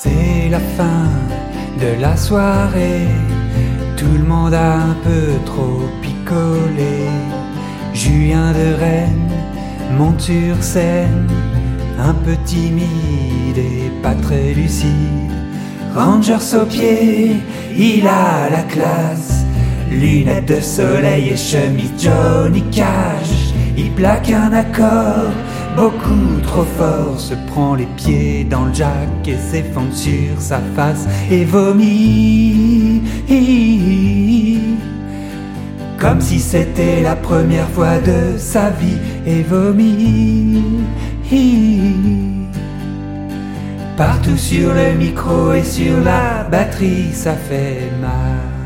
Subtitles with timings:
[0.00, 1.10] C'est la fin
[1.80, 3.08] de la soirée,
[3.96, 7.08] tout le monde a un peu trop picolé.
[7.92, 9.32] Julien de Rennes
[9.98, 11.26] monte sur scène,
[11.98, 15.32] un peu timide et pas très lucide.
[15.96, 17.32] Rangers au pied,
[17.76, 19.44] il a la classe,
[19.90, 23.27] lunettes de soleil et chemise Johnny Cash.
[23.98, 25.32] Plaque un accord
[25.76, 31.08] beaucoup trop fort, se prend les pieds dans le jack et s'effondre sur sa face
[31.28, 33.02] et vomit.
[35.98, 40.62] Comme si c'était la première fois de sa vie et vomit.
[43.96, 48.57] Partout sur le micro et sur la batterie, ça fait mal.